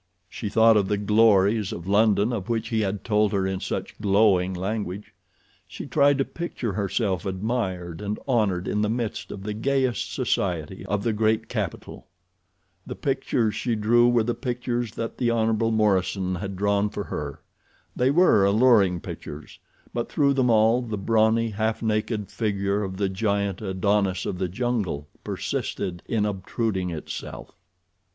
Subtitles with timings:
[0.27, 3.95] She thought of the glories of London, of which he had told her in such
[4.01, 5.13] glowing language.
[5.67, 10.83] She tried to picture herself admired and honored in the midst of the gayest society
[10.87, 12.07] of the great capital.
[12.87, 15.53] The pictures she drew were the pictures that the Hon.
[15.71, 17.39] Morison had drawn for her.
[17.95, 19.59] They were alluring pictures,
[19.93, 24.49] but through them all the brawny, half naked figure of the giant Adonis of the
[24.49, 27.51] jungle persisted in obtruding itself.